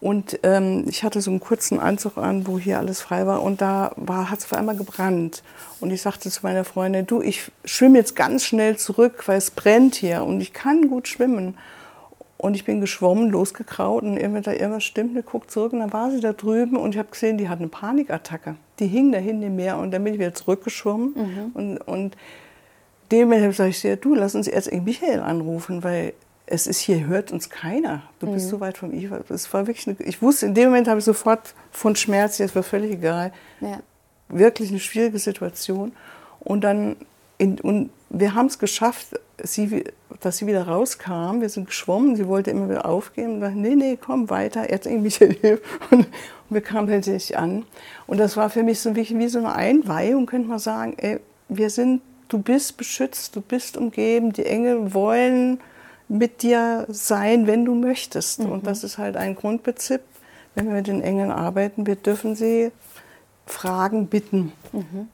und 0.00 0.38
ähm, 0.44 0.84
ich 0.88 1.02
hatte 1.02 1.20
so 1.20 1.30
einen 1.30 1.40
kurzen 1.40 1.80
Anzug 1.80 2.18
an, 2.18 2.46
wo 2.46 2.58
hier 2.58 2.78
alles 2.78 3.00
frei 3.00 3.26
war 3.26 3.42
und 3.42 3.60
da 3.60 3.92
hat 4.08 4.38
es 4.38 4.44
auf 4.44 4.52
einmal 4.54 4.76
gebrannt 4.76 5.42
und 5.80 5.90
ich 5.90 6.02
sagte 6.02 6.30
zu 6.30 6.40
meiner 6.42 6.64
Freundin, 6.64 7.06
du, 7.06 7.20
ich 7.20 7.50
schwimme 7.64 7.98
jetzt 7.98 8.14
ganz 8.14 8.44
schnell 8.44 8.76
zurück, 8.76 9.24
weil 9.26 9.38
es 9.38 9.50
brennt 9.50 9.96
hier 9.96 10.24
und 10.24 10.40
ich 10.40 10.52
kann 10.52 10.88
gut 10.88 11.08
schwimmen 11.08 11.56
und 12.38 12.54
ich 12.54 12.64
bin 12.64 12.80
geschwommen, 12.80 13.30
losgekraut 13.30 14.04
und 14.04 14.16
irgendwann 14.16 14.44
da 14.44 14.52
irgendwas 14.52 14.84
stimmt, 14.84 15.16
ich 15.18 15.26
guckt 15.26 15.50
zurück 15.50 15.72
und 15.72 15.80
dann 15.80 15.92
war 15.92 16.10
sie 16.10 16.20
da 16.20 16.32
drüben 16.32 16.76
und 16.76 16.94
ich 16.94 16.98
habe 16.98 17.10
gesehen, 17.10 17.36
die 17.36 17.48
hat 17.48 17.58
eine 17.58 17.68
Panikattacke. 17.68 18.54
Die 18.78 18.86
hing 18.86 19.12
da 19.12 19.18
hinten 19.18 19.42
im 19.42 19.56
Meer 19.56 19.76
und 19.78 19.90
dann 19.90 20.04
bin 20.04 20.14
ich 20.14 20.20
wieder 20.20 20.34
zurückgeschwommen 20.34 21.14
mhm. 21.14 21.50
und, 21.54 21.78
und 21.78 22.16
dem 23.10 23.30
sage 23.52 23.70
ich, 23.70 23.82
ja, 23.82 23.96
du, 23.96 24.14
lass 24.14 24.34
uns 24.34 24.46
jetzt 24.46 24.72
Michael 24.72 25.20
anrufen, 25.20 25.82
weil 25.82 26.12
es 26.46 26.66
ist 26.66 26.78
hier, 26.78 27.06
hört 27.06 27.32
uns 27.32 27.50
keiner. 27.50 28.02
Du 28.20 28.30
bist 28.30 28.46
mhm. 28.46 28.50
so 28.50 28.60
weit 28.60 28.78
vom 28.78 28.92
Ich. 28.92 29.08
Es 29.28 29.52
war 29.52 29.66
wirklich 29.66 29.86
eine, 29.86 29.96
ich 30.00 30.22
wusste, 30.22 30.46
in 30.46 30.54
dem 30.54 30.70
Moment 30.70 30.88
habe 30.88 30.98
ich 30.98 31.04
sofort 31.04 31.54
von 31.70 31.96
Schmerz, 31.96 32.38
jetzt 32.38 32.54
war 32.54 32.62
völlig 32.62 32.92
egal. 32.92 33.32
Ja. 33.60 33.80
Wirklich 34.28 34.70
eine 34.70 34.78
schwierige 34.78 35.18
Situation. 35.18 35.92
Und 36.40 36.62
dann, 36.62 36.96
in, 37.36 37.60
und 37.60 37.90
wir 38.10 38.34
haben 38.34 38.46
es 38.46 38.58
geschafft, 38.58 39.18
sie, 39.42 39.84
dass 40.20 40.38
sie 40.38 40.46
wieder 40.46 40.66
rauskam. 40.66 41.40
Wir 41.40 41.48
sind 41.48 41.66
geschwommen, 41.66 42.16
sie 42.16 42.26
wollte 42.26 42.50
immer 42.50 42.68
wieder 42.68 42.86
aufgeben. 42.86 43.34
Und 43.34 43.40
dachte, 43.40 43.58
nee, 43.58 43.74
nee, 43.74 43.98
komm 44.00 44.30
weiter, 44.30 44.70
jetzt 44.70 44.86
irgendwie 44.86 45.04
Michael. 45.20 45.60
Und, 45.90 46.06
und 46.50 46.54
wir 46.54 46.62
kamen 46.62 46.88
tatsächlich 46.88 47.36
an. 47.36 47.66
Und 48.06 48.18
das 48.18 48.36
war 48.38 48.48
für 48.48 48.62
mich 48.62 48.80
so 48.80 48.96
wie, 48.96 49.06
wie 49.18 49.28
so 49.28 49.38
eine 49.38 49.54
Einweihung, 49.54 50.24
könnte 50.24 50.48
man 50.48 50.58
sagen. 50.58 50.94
Ey, 50.96 51.20
wir 51.50 51.68
sind, 51.68 52.00
du 52.28 52.38
bist 52.38 52.78
beschützt, 52.78 53.36
du 53.36 53.42
bist 53.42 53.76
umgeben, 53.76 54.32
die 54.32 54.46
Engel 54.46 54.94
wollen 54.94 55.60
mit 56.08 56.42
dir 56.42 56.86
sein, 56.88 57.46
wenn 57.46 57.66
du 57.66 57.74
möchtest. 57.74 58.40
Mhm. 58.40 58.50
Und 58.50 58.66
das 58.66 58.82
ist 58.82 58.96
halt 58.96 59.16
ein 59.16 59.34
Grundprinzip, 59.34 60.00
wenn 60.54 60.66
wir 60.68 60.74
mit 60.74 60.86
den 60.86 61.02
Engeln 61.02 61.30
arbeiten. 61.30 61.86
Wir 61.86 61.96
dürfen 61.96 62.34
sie 62.34 62.72
fragen, 63.46 64.06
bitten. 64.06 64.52
Mhm. 64.72 65.08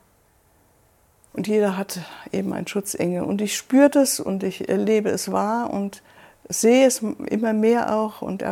Und 1.35 1.47
jeder 1.49 1.77
hat 1.77 1.99
eben 2.33 2.53
einen 2.53 2.67
Schutzengel. 2.67 3.23
Und 3.23 3.41
ich 3.43 3.57
spüre 3.57 3.91
das 3.91 4.21
und 4.21 4.43
ich 4.43 4.69
erlebe 4.69 5.11
es 5.11 5.31
wahr 5.31 5.71
und 5.71 6.03
sehe 6.49 6.87
es 6.87 7.03
immer 7.27 7.53
mehr 7.53 7.95
auch 7.95 8.23
und 8.23 8.45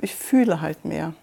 ich 0.00 0.14
fühle 0.14 0.60
halt 0.60 0.84
mehr. 0.84 1.14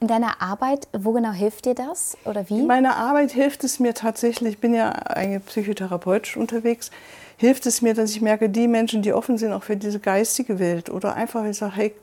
In 0.00 0.08
deiner 0.08 0.40
Arbeit, 0.40 0.88
wo 0.92 1.12
genau 1.12 1.32
hilft 1.32 1.66
dir 1.66 1.74
das 1.74 2.16
oder 2.24 2.48
wie? 2.48 2.60
In 2.60 2.66
meiner 2.66 2.96
Arbeit 2.96 3.32
hilft 3.32 3.64
es 3.64 3.80
mir 3.80 3.94
tatsächlich, 3.94 4.54
ich 4.54 4.58
bin 4.58 4.74
ja 4.74 4.90
eigentlich 4.90 5.44
psychotherapeutisch 5.46 6.36
unterwegs, 6.36 6.90
hilft 7.36 7.66
es 7.66 7.82
mir, 7.82 7.94
dass 7.94 8.10
ich 8.10 8.20
merke, 8.20 8.48
die 8.48 8.68
Menschen, 8.68 9.02
die 9.02 9.12
offen 9.12 9.38
sind 9.38 9.52
auch 9.52 9.62
für 9.62 9.76
diese 9.76 10.00
geistige 10.00 10.58
Welt 10.58 10.90
oder 10.90 11.14
einfach 11.14 11.44
ich 11.44 11.58
sage, 11.58 11.76
hey, 11.76 11.94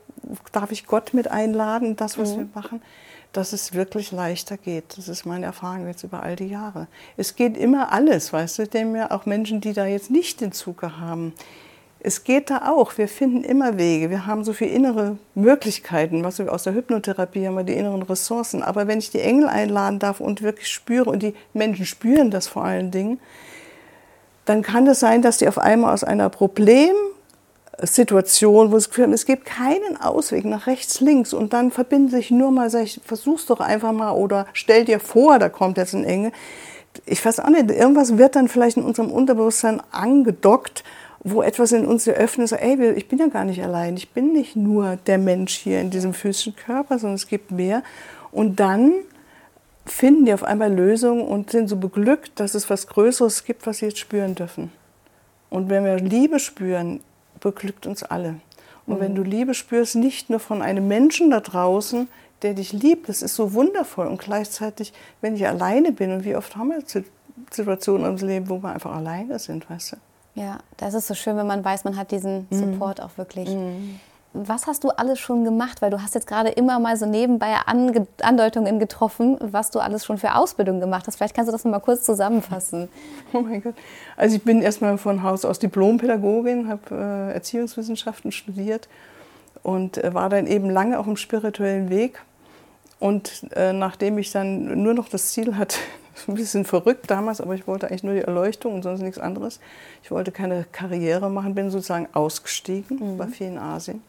darf 0.52 0.70
ich 0.70 0.86
Gott 0.86 1.14
mit 1.14 1.28
einladen, 1.28 1.96
das, 1.96 2.18
was 2.18 2.34
mhm. 2.34 2.38
wir 2.38 2.48
machen, 2.54 2.82
dass 3.32 3.52
es 3.52 3.74
wirklich 3.74 4.12
leichter 4.12 4.56
geht. 4.56 4.96
Das 4.96 5.08
ist 5.08 5.26
meine 5.26 5.46
Erfahrung 5.46 5.86
jetzt 5.86 6.02
über 6.02 6.22
all 6.22 6.36
die 6.36 6.48
Jahre. 6.48 6.88
Es 7.16 7.36
geht 7.36 7.56
immer 7.56 7.92
alles, 7.92 8.32
weißt 8.32 8.58
du, 8.58 8.66
denn 8.66 8.92
mir 8.92 9.12
auch 9.12 9.26
Menschen, 9.26 9.60
die 9.60 9.72
da 9.72 9.86
jetzt 9.86 10.10
nicht 10.10 10.40
den 10.40 10.52
Zucker 10.52 10.98
haben. 10.98 11.34
Es 12.00 12.22
geht 12.22 12.50
da 12.50 12.68
auch. 12.70 12.96
Wir 12.96 13.08
finden 13.08 13.42
immer 13.42 13.76
Wege. 13.76 14.08
Wir 14.08 14.26
haben 14.26 14.44
so 14.44 14.52
viele 14.52 14.70
innere 14.70 15.18
Möglichkeiten. 15.34 16.22
Was 16.22 16.38
wir 16.38 16.52
aus 16.52 16.62
der 16.62 16.74
Hypnotherapie 16.74 17.46
haben 17.46 17.56
wir 17.56 17.64
die 17.64 17.74
inneren 17.74 18.02
Ressourcen. 18.02 18.62
Aber 18.62 18.86
wenn 18.86 19.00
ich 19.00 19.10
die 19.10 19.20
Engel 19.20 19.48
einladen 19.48 19.98
darf 19.98 20.20
und 20.20 20.42
wirklich 20.42 20.68
spüre 20.68 21.10
und 21.10 21.22
die 21.22 21.34
Menschen 21.54 21.86
spüren 21.86 22.30
das 22.30 22.46
vor 22.46 22.64
allen 22.64 22.92
Dingen, 22.92 23.18
dann 24.44 24.62
kann 24.62 24.86
es 24.86 25.00
sein, 25.00 25.22
dass 25.22 25.38
die 25.38 25.48
auf 25.48 25.58
einmal 25.58 25.92
aus 25.92 26.04
einer 26.04 26.30
Problemsituation, 27.78 28.72
wo 28.72 28.76
es 28.76 28.88
Gefühl 28.88 29.12
es 29.12 29.24
gibt 29.24 29.44
keinen 29.44 29.96
Ausweg 30.00 30.44
nach 30.44 30.66
rechts, 30.66 31.00
links 31.00 31.32
und 31.32 31.52
dann 31.52 31.70
verbinden 31.70 32.08
sich 32.10 32.30
nur 32.30 32.50
mal, 32.50 32.70
sag 32.70 32.82
ich, 32.82 33.00
versuch's 33.04 33.46
doch 33.46 33.60
einfach 33.60 33.92
mal 33.92 34.12
oder 34.12 34.46
stell 34.52 34.84
dir 34.84 34.98
vor, 34.98 35.38
da 35.38 35.48
kommt 35.48 35.78
jetzt 35.78 35.94
ein 35.94 36.04
Enge. 36.04 36.32
Ich 37.06 37.24
weiß 37.24 37.38
auch 37.38 37.48
nicht, 37.48 37.70
irgendwas 37.70 38.18
wird 38.18 38.34
dann 38.34 38.48
vielleicht 38.48 38.78
in 38.78 38.82
unserem 38.82 39.12
Unterbewusstsein 39.12 39.80
angedockt, 39.92 40.82
wo 41.20 41.42
etwas 41.42 41.70
in 41.70 41.86
uns 41.86 42.06
eröffnet, 42.06 42.48
so, 42.48 42.56
ey, 42.56 42.92
ich 42.92 43.06
bin 43.06 43.18
ja 43.18 43.28
gar 43.28 43.44
nicht 43.44 43.62
allein, 43.62 43.96
ich 43.96 44.10
bin 44.10 44.32
nicht 44.32 44.56
nur 44.56 44.96
der 45.06 45.18
Mensch 45.18 45.54
hier 45.54 45.80
in 45.80 45.90
diesem 45.90 46.14
physischen 46.14 46.56
Körper, 46.56 46.98
sondern 46.98 47.14
es 47.16 47.28
gibt 47.28 47.52
mehr. 47.52 47.82
Und 48.32 48.58
dann 48.58 48.92
finden 49.86 50.24
die 50.24 50.34
auf 50.34 50.42
einmal 50.42 50.72
Lösungen 50.72 51.22
und 51.22 51.50
sind 51.50 51.68
so 51.68 51.76
beglückt, 51.76 52.40
dass 52.40 52.54
es 52.54 52.68
was 52.70 52.88
Größeres 52.88 53.44
gibt, 53.44 53.66
was 53.66 53.78
sie 53.78 53.86
jetzt 53.86 53.98
spüren 53.98 54.34
dürfen. 54.34 54.72
Und 55.50 55.70
wenn 55.70 55.84
wir 55.84 55.96
Liebe 55.96 56.38
spüren, 56.38 57.00
beglückt 57.40 57.86
uns 57.86 58.02
alle. 58.02 58.36
Und 58.86 58.96
mhm. 58.96 59.00
wenn 59.00 59.14
du 59.14 59.22
Liebe 59.22 59.54
spürst, 59.54 59.96
nicht 59.96 60.30
nur 60.30 60.40
von 60.40 60.62
einem 60.62 60.88
Menschen 60.88 61.30
da 61.30 61.40
draußen, 61.40 62.08
der 62.42 62.54
dich 62.54 62.72
liebt, 62.72 63.08
das 63.08 63.22
ist 63.22 63.34
so 63.34 63.52
wundervoll. 63.52 64.06
Und 64.06 64.20
gleichzeitig, 64.20 64.92
wenn 65.20 65.34
ich 65.34 65.46
alleine 65.46 65.92
bin, 65.92 66.12
und 66.12 66.24
wie 66.24 66.36
oft 66.36 66.56
haben 66.56 66.70
wir 66.70 66.82
Situationen 67.50 68.16
im 68.18 68.26
Leben, 68.26 68.48
wo 68.48 68.62
wir 68.62 68.72
einfach 68.72 68.94
alleine 68.94 69.38
sind, 69.38 69.68
weißt 69.68 69.92
du? 69.92 69.96
Ja, 70.40 70.58
das 70.76 70.94
ist 70.94 71.08
so 71.08 71.14
schön, 71.14 71.36
wenn 71.36 71.48
man 71.48 71.64
weiß, 71.64 71.84
man 71.84 71.96
hat 71.96 72.12
diesen 72.12 72.46
mhm. 72.50 72.72
Support 72.72 73.00
auch 73.00 73.16
wirklich. 73.16 73.48
Mhm 73.48 73.98
was 74.46 74.66
hast 74.66 74.84
du 74.84 74.90
alles 74.90 75.18
schon 75.18 75.44
gemacht? 75.44 75.82
Weil 75.82 75.90
du 75.90 76.02
hast 76.02 76.14
jetzt 76.14 76.26
gerade 76.26 76.50
immer 76.50 76.78
mal 76.78 76.96
so 76.96 77.06
nebenbei 77.06 77.54
Ange 77.66 78.06
Andeutungen 78.22 78.78
getroffen, 78.78 79.38
was 79.40 79.70
du 79.70 79.80
alles 79.80 80.04
schon 80.04 80.18
für 80.18 80.34
Ausbildung 80.34 80.80
gemacht 80.80 81.06
hast. 81.06 81.16
Vielleicht 81.16 81.34
kannst 81.34 81.48
du 81.48 81.52
das 81.52 81.64
mal 81.64 81.80
kurz 81.80 82.04
zusammenfassen. 82.04 82.88
Oh 83.34 83.40
mein 83.40 83.62
Gott. 83.62 83.74
Also 84.16 84.36
ich 84.36 84.42
bin 84.42 84.62
erstmal 84.62 84.96
von 84.96 85.22
Haus 85.22 85.44
aus 85.44 85.58
Diplompädagogin, 85.58 86.66
habe 86.68 86.94
äh, 87.30 87.34
Erziehungswissenschaften 87.34 88.32
studiert 88.32 88.88
und 89.62 89.98
äh, 89.98 90.14
war 90.14 90.30
dann 90.30 90.46
eben 90.46 90.70
lange 90.70 90.98
auf 90.98 91.04
dem 91.04 91.16
spirituellen 91.16 91.90
Weg. 91.90 92.22
Und 93.00 93.46
äh, 93.54 93.74
nachdem 93.74 94.16
ich 94.16 94.32
dann 94.32 94.82
nur 94.82 94.94
noch 94.94 95.10
das 95.10 95.32
Ziel 95.32 95.56
hatte, 95.56 95.76
ein 96.28 96.34
bisschen 96.34 96.64
verrückt 96.64 97.10
damals, 97.10 97.42
aber 97.42 97.54
ich 97.54 97.66
wollte 97.66 97.88
eigentlich 97.88 98.02
nur 98.02 98.14
die 98.14 98.22
Erleuchtung 98.22 98.74
und 98.74 98.82
sonst 98.82 99.02
nichts 99.02 99.18
anderes. 99.18 99.60
Ich 100.02 100.10
wollte 100.10 100.32
keine 100.32 100.64
Karriere 100.72 101.28
machen, 101.28 101.54
bin 101.54 101.70
sozusagen 101.70 102.08
ausgestiegen, 102.14 103.14
mhm. 103.14 103.18
war 103.18 103.28
viel 103.28 103.48
in 103.48 103.58
Asien 103.58 104.02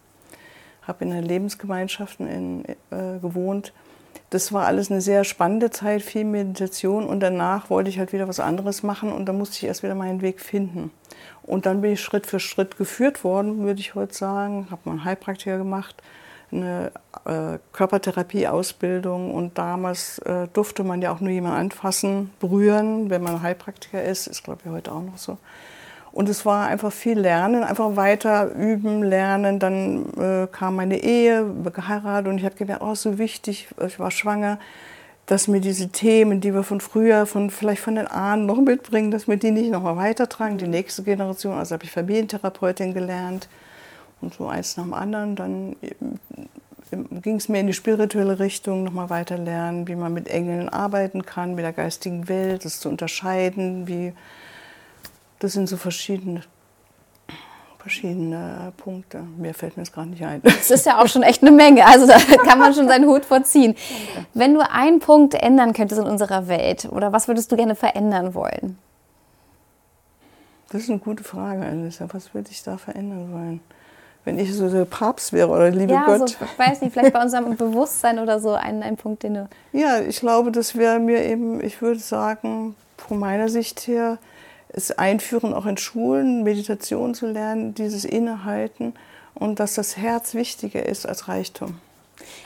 habe 0.89 1.05
in 1.05 1.11
Lebensgemeinschaften 1.11 2.27
in, 2.27 2.65
äh, 2.65 3.19
gewohnt. 3.21 3.71
Das 4.29 4.53
war 4.53 4.67
alles 4.67 4.91
eine 4.91 5.01
sehr 5.01 5.23
spannende 5.23 5.71
Zeit, 5.71 6.03
viel 6.03 6.23
Meditation 6.23 7.07
und 7.07 7.19
danach 7.19 7.69
wollte 7.69 7.89
ich 7.89 7.97
halt 7.97 8.13
wieder 8.13 8.27
was 8.27 8.39
anderes 8.39 8.83
machen 8.83 9.11
und 9.11 9.25
da 9.25 9.33
musste 9.33 9.55
ich 9.57 9.63
erst 9.63 9.81
wieder 9.81 9.95
meinen 9.95 10.21
Weg 10.21 10.39
finden. 10.39 10.91
Und 11.41 11.65
dann 11.65 11.81
bin 11.81 11.93
ich 11.93 12.01
Schritt 12.01 12.27
für 12.27 12.39
Schritt 12.39 12.77
geführt 12.77 13.23
worden, 13.23 13.63
würde 13.63 13.79
ich 13.79 13.95
heute 13.95 14.13
sagen, 14.13 14.67
habe 14.69 14.81
mal 14.85 14.91
einen 14.91 15.03
Heilpraktiker 15.03 15.57
gemacht, 15.57 15.95
eine 16.51 16.91
äh, 17.25 17.57
Körpertherapieausbildung 17.73 19.33
und 19.33 19.57
damals 19.57 20.19
äh, 20.19 20.47
durfte 20.53 20.83
man 20.83 21.01
ja 21.01 21.11
auch 21.11 21.21
nur 21.21 21.31
jemanden 21.31 21.57
anfassen, 21.57 22.31
berühren, 22.39 23.09
wenn 23.09 23.23
man 23.23 23.41
Heilpraktiker 23.41 24.03
ist, 24.03 24.27
ist 24.27 24.43
glaube 24.43 24.61
ich 24.65 24.71
heute 24.71 24.91
auch 24.91 25.01
noch 25.01 25.17
so. 25.17 25.37
Und 26.11 26.27
es 26.27 26.45
war 26.45 26.67
einfach 26.67 26.91
viel 26.91 27.19
Lernen, 27.19 27.63
einfach 27.63 27.95
weiter 27.95 28.51
üben, 28.55 29.03
lernen. 29.03 29.59
Dann 29.59 30.05
äh, 30.17 30.47
kam 30.51 30.75
meine 30.75 31.01
Ehe, 31.01 31.45
geheiratet 31.73 32.27
und 32.27 32.37
ich 32.39 32.45
habe 32.45 32.55
gemerkt, 32.55 32.81
oh, 32.81 32.95
so 32.95 33.17
wichtig, 33.17 33.67
ich 33.85 33.99
war 33.99 34.11
schwanger, 34.11 34.59
dass 35.27 35.47
mir 35.47 35.61
diese 35.61 35.89
Themen, 35.89 36.41
die 36.41 36.55
wir 36.55 36.63
von 36.63 36.81
früher, 36.81 37.27
von 37.27 37.51
vielleicht 37.51 37.83
von 37.83 37.93
den 37.93 38.07
Ahnen 38.07 38.47
noch 38.47 38.59
mitbringen, 38.59 39.11
dass 39.11 39.27
wir 39.27 39.37
die 39.37 39.51
nicht 39.51 39.69
nochmal 39.69 39.95
weitertragen, 39.95 40.57
die 40.57 40.67
nächste 40.67 41.03
Generation. 41.03 41.55
Also 41.55 41.73
habe 41.73 41.83
ich 41.83 41.91
Familientherapeutin 41.91 42.95
gelernt 42.95 43.47
und 44.21 44.33
so 44.33 44.47
eins 44.47 44.75
nach 44.77 44.85
dem 44.85 44.95
anderen. 44.95 45.35
Dann 45.35 45.75
ähm, 46.91 47.21
ging 47.21 47.35
es 47.35 47.47
mir 47.47 47.59
in 47.59 47.67
die 47.67 47.73
spirituelle 47.73 48.39
Richtung, 48.39 48.83
nochmal 48.83 49.11
weiter 49.11 49.37
lernen, 49.37 49.87
wie 49.87 49.95
man 49.95 50.11
mit 50.11 50.27
Engeln 50.27 50.67
arbeiten 50.67 51.23
kann, 51.23 51.53
mit 51.53 51.63
der 51.63 51.73
geistigen 51.73 52.27
Welt, 52.27 52.65
das 52.65 52.79
zu 52.79 52.89
unterscheiden, 52.89 53.87
wie 53.87 54.13
das 55.39 55.53
sind 55.53 55.67
so 55.67 55.77
verschiedene, 55.77 56.41
verschiedene 57.79 58.73
Punkte. 58.77 59.23
Mehr 59.37 59.53
fällt 59.53 59.77
mir 59.77 59.83
jetzt 59.83 59.93
gerade 59.93 60.09
nicht 60.09 60.23
ein. 60.23 60.41
Das 60.43 60.69
ist 60.69 60.85
ja 60.85 61.01
auch 61.01 61.07
schon 61.07 61.23
echt 61.23 61.41
eine 61.41 61.51
Menge. 61.51 61.85
Also 61.85 62.05
da 62.05 62.17
kann 62.45 62.59
man 62.59 62.73
schon 62.73 62.87
seinen 62.87 63.05
Hut 63.05 63.25
vorziehen. 63.25 63.75
Wenn 64.33 64.53
du 64.53 64.69
einen 64.69 64.99
Punkt 64.99 65.33
ändern 65.33 65.73
könntest 65.73 66.01
in 66.01 66.07
unserer 66.07 66.47
Welt, 66.47 66.87
oder 66.91 67.11
was 67.13 67.27
würdest 67.27 67.51
du 67.51 67.55
gerne 67.55 67.75
verändern 67.75 68.33
wollen? 68.33 68.77
Das 70.71 70.83
ist 70.83 70.89
eine 70.89 70.99
gute 70.99 71.23
Frage, 71.23 71.65
Alissa. 71.65 72.05
Was 72.11 72.33
würde 72.33 72.49
ich 72.51 72.61
da 72.61 72.77
verändern 72.77 73.31
wollen? 73.31 73.61
Wenn 74.25 74.37
ich 74.37 74.53
so 74.53 74.69
der 74.69 74.85
Papst 74.85 75.33
wäre 75.33 75.49
oder 75.49 75.71
liebe 75.71 75.93
ja, 75.93 76.05
Gott. 76.05 76.29
So, 76.29 76.45
ich 76.45 76.59
weiß 76.59 76.81
nicht, 76.81 76.93
vielleicht 76.93 77.13
bei 77.13 77.21
unserem 77.21 77.55
Bewusstsein 77.55 78.19
oder 78.19 78.39
so 78.39 78.51
ein, 78.51 78.83
ein 78.83 78.97
Punkt, 78.97 79.23
den 79.23 79.33
du. 79.33 79.49
Ja, 79.71 80.01
ich 80.01 80.19
glaube, 80.19 80.51
das 80.51 80.75
wäre 80.75 80.99
mir 80.99 81.23
eben, 81.23 81.63
ich 81.63 81.81
würde 81.81 81.99
sagen, 81.99 82.75
von 82.97 83.17
meiner 83.17 83.49
Sicht 83.49 83.87
her, 83.87 84.19
es 84.69 84.91
einführen, 84.91 85.53
auch 85.53 85.65
in 85.65 85.77
Schulen 85.77 86.43
Meditation 86.43 87.13
zu 87.13 87.27
lernen, 87.27 87.73
dieses 87.73 88.05
Innehalten 88.05 88.93
und 89.33 89.59
dass 89.59 89.75
das 89.75 89.97
Herz 89.97 90.33
wichtiger 90.33 90.85
ist 90.85 91.07
als 91.07 91.27
Reichtum. 91.27 91.79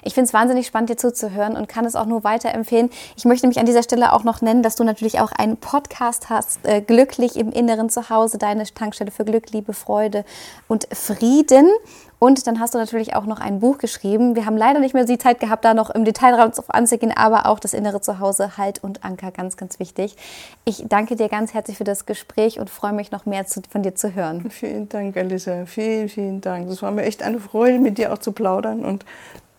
Ich 0.04 0.14
finde 0.14 0.28
es 0.28 0.34
wahnsinnig 0.34 0.68
spannend, 0.68 0.90
dir 0.90 0.98
zuzuhören 0.98 1.56
und 1.56 1.68
kann 1.68 1.86
es 1.86 1.96
auch 1.96 2.06
nur 2.06 2.24
weiterempfehlen. 2.24 2.90
Ich 3.16 3.26
möchte 3.26 3.48
mich 3.48 3.60
an 3.60 3.66
dieser 3.66 3.84
Stelle 3.84 4.14
auch 4.14 4.24
noch 4.24 4.42
nennen, 4.42 4.64
dass 4.64 4.76
du 4.76 4.84
natürlich 4.84 5.20
auch 5.20 5.32
einen 5.32 5.58
Podcast 5.58 6.30
hast, 6.30 6.66
äh, 6.66 6.82
Glücklich 6.82 7.38
im 7.38 7.52
Inneren 7.52 7.90
zu 7.90 8.10
Hause, 8.10 8.38
deine 8.38 8.64
Tankstelle 8.66 9.12
für 9.12 9.26
Glück, 9.26 9.52
Liebe, 9.52 9.74
Freude 9.74 10.26
und 10.68 10.88
Frieden. 10.92 11.70
Und 12.24 12.48
dann 12.48 12.62
hast 12.62 12.74
du 12.74 12.78
natürlich 12.78 13.18
auch 13.18 13.26
noch 13.26 13.42
ein 13.42 13.60
Buch 13.60 13.80
geschrieben. 13.80 14.38
Wir 14.38 14.46
haben 14.46 14.56
leider 14.56 14.80
nicht 14.80 14.94
mehr 14.94 15.04
die 15.04 15.18
Zeit 15.18 15.42
gehabt, 15.42 15.66
da 15.66 15.74
noch 15.74 15.90
im 15.90 16.06
Detail 16.06 16.38
drauf 16.38 16.70
anzugehen, 16.70 17.12
aber 17.14 17.48
auch 17.48 17.60
das 17.60 17.74
innere 17.74 18.00
Zuhause, 18.00 18.58
Halt 18.58 18.82
und 18.82 19.04
Anker, 19.04 19.32
ganz, 19.32 19.58
ganz 19.58 19.78
wichtig. 19.78 20.16
Ich 20.64 20.86
danke 20.88 21.18
dir 21.18 21.28
ganz 21.28 21.54
herzlich 21.54 21.78
für 21.78 21.84
das 21.84 22.06
Gespräch 22.06 22.62
und 22.62 22.70
freue 22.70 22.94
mich 22.94 23.12
noch 23.12 23.26
mehr 23.26 23.46
zu, 23.46 23.62
von 23.70 23.84
dir 23.84 23.94
zu 23.96 24.16
hören. 24.16 24.50
Vielen 24.50 24.88
Dank, 24.88 25.18
Alisa. 25.18 25.66
Vielen, 25.66 26.08
vielen 26.08 26.40
Dank. 26.40 26.70
Das 26.70 26.82
war 26.82 26.92
mir 26.92 27.04
echt 27.04 27.24
eine 27.24 27.42
Freude, 27.42 27.80
mit 27.80 27.98
dir 27.98 28.14
auch 28.14 28.20
zu 28.20 28.32
plaudern 28.32 28.86
und 28.86 29.04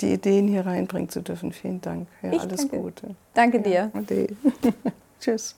die 0.01 0.13
Ideen 0.13 0.49
hier 0.49 0.67
reinbringen 0.67 1.09
zu 1.09 1.23
dürfen. 1.23 1.53
Vielen 1.53 1.81
Dank. 1.81 2.09
Ja, 2.23 2.33
ich 2.33 2.41
alles 2.41 2.61
danke. 2.61 2.79
Gute. 2.79 3.15
Danke 3.35 3.61
dir. 3.61 3.91
Ja, 3.95 4.01
Tschüss. 5.21 5.57